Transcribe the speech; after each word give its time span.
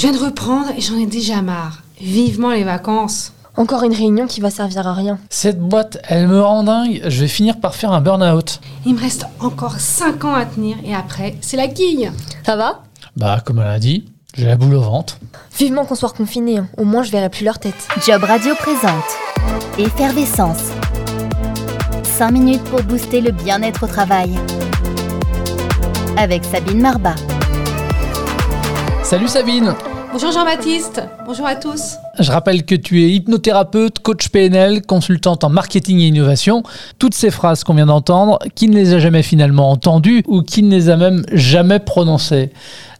Je 0.00 0.06
viens 0.06 0.18
de 0.18 0.24
reprendre 0.24 0.70
et 0.74 0.80
j'en 0.80 0.96
ai 0.96 1.04
déjà 1.04 1.42
marre. 1.42 1.82
Vivement 2.00 2.52
les 2.52 2.64
vacances. 2.64 3.34
Encore 3.54 3.82
une 3.82 3.92
réunion 3.92 4.26
qui 4.26 4.40
va 4.40 4.48
servir 4.48 4.86
à 4.86 4.94
rien. 4.94 5.18
Cette 5.28 5.60
boîte, 5.60 5.98
elle 6.08 6.26
me 6.26 6.40
rend 6.40 6.64
dingue. 6.64 7.02
Je 7.06 7.20
vais 7.20 7.28
finir 7.28 7.60
par 7.60 7.74
faire 7.74 7.92
un 7.92 8.00
burn-out. 8.00 8.60
Il 8.86 8.94
me 8.94 8.98
reste 8.98 9.26
encore 9.40 9.78
5 9.78 10.24
ans 10.24 10.32
à 10.32 10.46
tenir 10.46 10.78
et 10.86 10.94
après, 10.94 11.36
c'est 11.42 11.58
la 11.58 11.68
quille. 11.68 12.10
Ça 12.46 12.56
va? 12.56 12.82
Bah, 13.14 13.42
comme 13.44 13.58
elle 13.58 13.66
a 13.66 13.78
dit, 13.78 14.06
j'ai 14.38 14.46
la 14.46 14.56
boule 14.56 14.76
au 14.76 14.80
ventre. 14.80 15.18
Vivement 15.58 15.84
qu'on 15.84 15.94
soit 15.94 16.16
confiné, 16.16 16.56
hein. 16.56 16.68
au 16.78 16.84
moins 16.84 17.02
je 17.02 17.10
verrai 17.10 17.28
plus 17.28 17.44
leur 17.44 17.58
tête. 17.58 17.86
Job 18.06 18.24
Radio 18.24 18.54
présente 18.54 19.04
Effervescence. 19.76 20.70
5 22.04 22.30
minutes 22.30 22.64
pour 22.64 22.82
booster 22.84 23.20
le 23.20 23.32
bien-être 23.32 23.82
au 23.82 23.86
travail. 23.86 24.30
Avec 26.16 26.42
Sabine 26.46 26.80
Marba. 26.80 27.14
Salut 29.02 29.28
Sabine 29.28 29.74
Bonjour 30.12 30.32
Jean-Baptiste. 30.32 31.02
Bonjour 31.24 31.46
à 31.46 31.54
tous. 31.54 31.98
Je 32.20 32.30
rappelle 32.30 32.64
que 32.66 32.74
tu 32.74 33.02
es 33.02 33.10
hypnothérapeute, 33.10 34.00
coach 34.00 34.28
PNL, 34.28 34.82
consultante 34.82 35.42
en 35.42 35.48
marketing 35.48 36.00
et 36.00 36.08
innovation. 36.08 36.62
Toutes 36.98 37.14
ces 37.14 37.30
phrases 37.30 37.64
qu'on 37.64 37.72
vient 37.72 37.86
d'entendre, 37.86 38.38
qui 38.54 38.68
ne 38.68 38.76
les 38.76 38.92
a 38.92 38.98
jamais 38.98 39.22
finalement 39.22 39.70
entendues 39.70 40.22
ou 40.26 40.42
qui 40.42 40.62
ne 40.62 40.70
les 40.70 40.90
a 40.90 40.96
même 40.96 41.24
jamais 41.32 41.78
prononcées? 41.78 42.50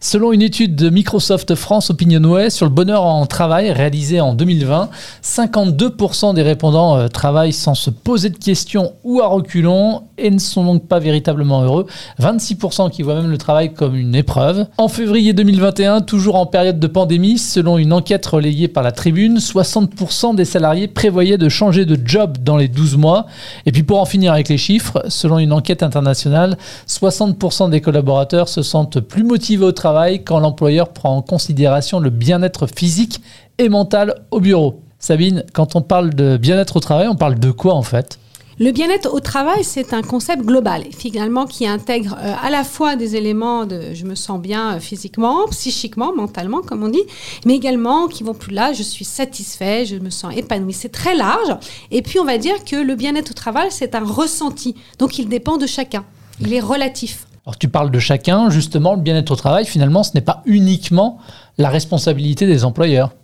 Selon 0.03 0.33
une 0.33 0.41
étude 0.41 0.77
de 0.77 0.89
Microsoft 0.89 1.55
France 1.55 1.91
Opinionway 1.91 2.49
sur 2.49 2.65
le 2.65 2.73
bonheur 2.73 3.05
en 3.05 3.27
travail 3.27 3.71
réalisée 3.71 4.23
en 4.23 4.33
2020, 4.33 4.89
52% 5.23 6.33
des 6.33 6.41
répondants 6.41 6.97
euh, 6.97 7.09
travaillent 7.09 7.53
sans 7.53 7.75
se 7.75 7.91
poser 7.91 8.31
de 8.31 8.39
questions 8.39 8.95
ou 9.05 9.21
à 9.21 9.27
reculons 9.27 10.05
et 10.17 10.31
ne 10.31 10.39
sont 10.39 10.65
donc 10.65 10.89
pas 10.89 11.01
véritablement 11.01 11.63
heureux. 11.63 11.85
26% 12.19 12.91
qui 12.91 13.03
voient 13.03 13.17
même 13.17 13.31
le 13.31 13.37
travail 13.37 13.75
comme 13.75 13.95
une 13.95 14.15
épreuve. 14.15 14.67
En 14.79 14.89
février 14.89 15.35
2021, 15.35 16.01
toujours 16.01 16.37
en 16.37 16.47
période 16.47 16.81
de 16.81 16.87
pandémie, 16.87 17.37
selon 17.37 17.77
une 17.77 17.93
enquête 17.93 18.25
relayée 18.25 18.69
par 18.69 18.83
la 18.83 18.93
Tribune, 18.93 19.10
60% 19.13 20.35
des 20.35 20.45
salariés 20.45 20.89
prévoyaient 20.89 21.39
de 21.39 21.49
changer 21.49 21.85
de 21.85 21.99
job 22.05 22.39
dans 22.43 22.57
les 22.57 22.69
12 22.69 22.97
mois. 22.97 23.27
Et 23.67 23.73
puis 23.73 23.83
pour 23.83 24.01
en 24.01 24.05
finir 24.05 24.33
avec 24.33 24.49
les 24.49 24.59
chiffres, 24.59 25.03
selon 25.09 25.39
une 25.39 25.53
enquête 25.53 25.83
internationale, 25.83 26.57
60% 26.89 27.71
des 27.71 27.81
collaborateurs 27.81 28.49
se 28.49 28.63
sentent 28.63 29.01
plus 29.01 29.25
motivés 29.25 29.65
au 29.65 29.73
travail 29.73 30.25
quand 30.25 30.41
l'employeur 30.41 30.91
prend 30.91 31.17
en 31.17 31.23
considération 31.23 32.01
le 32.01 32.11
bien-être 32.11 32.67
physique 32.67 33.21
et 33.59 33.69
mental 33.69 34.15
au 34.31 34.41
bureau. 34.41 34.83
Sabine, 34.99 35.45
quand 35.53 35.77
on 35.77 35.81
parle 35.81 36.15
de 36.15 36.37
bien-être 36.37 36.77
au 36.77 36.81
travail, 36.81 37.09
on 37.09 37.17
parle 37.17 37.39
de 37.39 37.51
quoi 37.51 37.75
en 37.75 37.83
fait? 37.83 38.19
Le 38.61 38.73
bien-être 38.73 39.15
au 39.15 39.21
travail, 39.21 39.65
c'est 39.65 39.95
un 39.95 40.03
concept 40.03 40.45
global, 40.45 40.85
finalement, 40.95 41.47
qui 41.47 41.67
intègre 41.67 42.15
euh, 42.21 42.35
à 42.43 42.51
la 42.51 42.63
fois 42.63 42.95
des 42.95 43.17
éléments 43.17 43.65
de 43.65 43.95
je 43.95 44.05
me 44.05 44.15
sens 44.15 44.39
bien 44.39 44.75
euh, 44.75 44.81
physiquement, 44.81 45.47
psychiquement, 45.51 46.15
mentalement, 46.15 46.61
comme 46.61 46.83
on 46.83 46.91
dit, 46.91 47.03
mais 47.47 47.55
également 47.55 48.07
qui 48.07 48.23
vont 48.23 48.35
plus 48.35 48.53
là, 48.53 48.75
je 48.75 48.83
suis 48.83 49.07
satisfait, 49.07 49.87
je 49.87 49.97
me 49.97 50.11
sens 50.11 50.37
épanoui. 50.37 50.75
C'est 50.75 50.93
très 50.93 51.17
large. 51.17 51.57
Et 51.91 52.03
puis, 52.03 52.21
on 52.21 52.27
va 52.27 52.37
dire 52.37 52.63
que 52.63 52.77
le 52.77 52.95
bien-être 52.97 53.31
au 53.31 53.35
travail, 53.35 53.69
c'est 53.71 53.95
un 53.95 54.05
ressenti. 54.05 54.75
Donc, 54.99 55.19
il 55.19 55.31
dépend 55.31 55.57
de 55.57 55.67
chacun. 55.67 56.05
Il 56.43 56.53
est 56.53 56.61
relatif. 56.61 57.27
Alors 57.47 57.57
tu 57.57 57.69
parles 57.69 57.91
de 57.91 57.99
chacun, 57.99 58.51
justement, 58.51 58.95
le 58.95 59.01
bien-être 59.01 59.31
au 59.31 59.37
travail, 59.37 59.65
finalement, 59.65 60.03
ce 60.03 60.11
n'est 60.15 60.21
pas 60.21 60.43
uniquement 60.45 61.17
la 61.57 61.71
responsabilité 61.71 62.47
des 62.47 62.67
employeurs. 62.67 63.15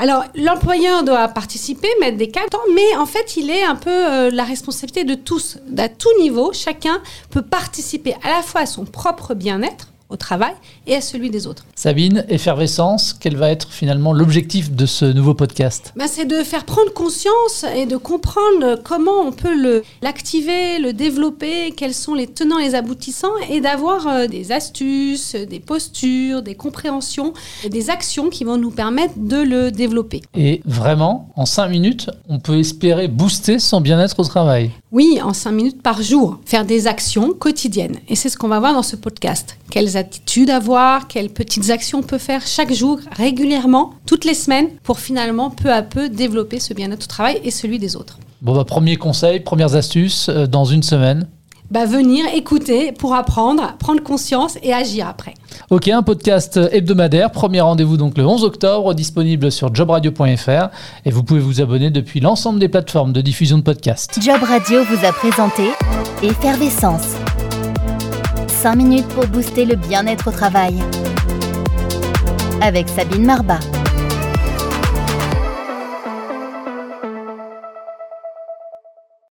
Alors, 0.00 0.24
l'employeur 0.36 1.02
doit 1.02 1.26
participer, 1.26 1.88
mettre 2.00 2.16
des 2.16 2.30
cadres, 2.30 2.60
mais 2.72 2.96
en 2.96 3.06
fait, 3.06 3.36
il 3.36 3.50
est 3.50 3.64
un 3.64 3.74
peu 3.74 3.90
euh, 3.90 4.30
la 4.30 4.44
responsabilité 4.44 5.02
de 5.02 5.14
tous. 5.14 5.58
À 5.76 5.88
tout 5.88 6.08
niveau, 6.20 6.52
chacun 6.52 7.02
peut 7.30 7.42
participer 7.42 8.14
à 8.22 8.28
la 8.28 8.42
fois 8.42 8.60
à 8.60 8.66
son 8.66 8.84
propre 8.84 9.34
bien-être, 9.34 9.88
au 10.10 10.16
travail 10.16 10.54
et 10.86 10.94
à 10.94 11.00
celui 11.00 11.30
des 11.30 11.46
autres. 11.46 11.64
Sabine, 11.74 12.24
effervescence, 12.28 13.14
quel 13.18 13.36
va 13.36 13.50
être 13.50 13.70
finalement 13.72 14.12
l'objectif 14.12 14.72
de 14.72 14.86
ce 14.86 15.04
nouveau 15.04 15.34
podcast? 15.34 15.92
Ben, 15.96 16.06
C'est 16.08 16.24
de 16.24 16.42
faire 16.42 16.64
prendre 16.64 16.92
conscience 16.92 17.64
et 17.76 17.86
de 17.86 17.96
comprendre 17.96 18.80
comment 18.84 19.20
on 19.26 19.32
peut 19.32 19.82
l'activer, 20.02 20.78
le, 20.78 20.92
développer, 20.92 21.72
quels 21.72 21.94
sont 21.94 22.14
les 22.14 22.26
tenants 22.26 22.58
et 22.58 22.68
les 22.68 22.74
aboutissants 22.74 23.36
et 23.50 23.60
d'avoir 23.60 24.06
euh, 24.06 24.26
des 24.26 24.52
astuces, 24.52 25.34
des 25.34 25.60
postures, 25.60 26.42
des 26.42 26.54
compréhensions, 26.54 27.32
des 27.68 27.90
actions 27.90 28.30
qui 28.30 28.44
vont 28.44 28.56
nous 28.56 28.70
permettre 28.70 29.14
de 29.16 29.36
le 29.36 29.70
développer. 29.70 30.22
Et 30.34 30.62
vraiment, 30.64 31.30
en 31.36 31.46
cinq 31.46 31.68
minutes, 31.68 32.10
on 32.28 32.38
peut 32.38 32.58
espérer 32.58 33.08
booster 33.08 33.58
son 33.58 33.80
bien-être 33.80 34.18
au 34.20 34.24
travail 34.24 34.70
Oui, 34.92 35.20
en 35.22 35.32
cinq 35.32 35.52
minutes 35.52 35.82
par 35.82 36.02
jour, 36.02 36.38
faire 36.44 36.64
des 36.64 36.86
actions 36.86 37.32
quotidiennes. 37.32 37.96
Et 38.08 38.16
c'est 38.16 38.28
ce 38.28 38.36
qu'on 38.36 38.48
va 38.48 38.60
voir 38.60 38.72
dans 38.72 38.82
ce 38.82 38.96
podcast. 38.96 39.56
Quelles 39.70 39.96
attitudes 39.96 40.50
avoir, 40.50 41.08
quelles 41.08 41.30
petites 41.30 41.70
actions 41.70 41.98
on 41.98 42.02
peut 42.02 42.18
faire 42.18 42.46
chaque 42.46 42.72
jour, 42.72 42.98
régulièrement, 43.10 43.94
toutes 44.06 44.24
les 44.24 44.34
semaines, 44.34 44.68
pour 44.82 44.98
finalement 44.98 45.50
peu 45.50 45.72
à 45.72 45.82
peu 45.82 46.08
développer 46.08 46.58
ce 46.58 46.74
bien-être 46.74 47.04
au 47.04 47.08
travail 47.08 47.40
et 47.44 47.50
celui 47.50 47.78
des 47.78 47.96
autres. 47.96 48.18
Bon, 48.40 48.54
bah, 48.54 48.64
premier 48.64 48.96
conseil, 48.96 49.40
premières 49.40 49.74
astuces 49.74 50.28
euh, 50.28 50.46
dans 50.46 50.64
une 50.64 50.82
semaine 50.82 51.26
bah, 51.70 51.84
venir 51.84 52.24
écouter 52.34 52.92
pour 52.92 53.14
apprendre, 53.14 53.74
prendre 53.78 54.02
conscience 54.02 54.56
et 54.62 54.72
agir 54.72 55.06
après. 55.06 55.34
Ok, 55.70 55.88
un 55.88 56.02
podcast 56.02 56.58
hebdomadaire. 56.72 57.30
Premier 57.30 57.60
rendez-vous 57.60 57.98
donc 57.98 58.16
le 58.16 58.26
11 58.26 58.44
octobre, 58.44 58.94
disponible 58.94 59.52
sur 59.52 59.74
jobradio.fr 59.74 60.68
et 61.04 61.10
vous 61.10 61.22
pouvez 61.22 61.40
vous 61.40 61.60
abonner 61.60 61.90
depuis 61.90 62.20
l'ensemble 62.20 62.58
des 62.58 62.68
plateformes 62.68 63.12
de 63.12 63.20
diffusion 63.20 63.58
de 63.58 63.62
podcasts. 63.62 64.18
Job 64.22 64.42
Radio 64.42 64.82
vous 64.84 65.04
a 65.04 65.12
présenté 65.12 65.64
Effervescence 66.22 67.16
5 68.62 68.74
minutes 68.74 69.06
pour 69.14 69.24
booster 69.28 69.64
le 69.64 69.76
bien-être 69.76 70.28
au 70.28 70.32
travail. 70.32 70.82
Avec 72.60 72.88
Sabine 72.88 73.24
Marba. 73.24 73.60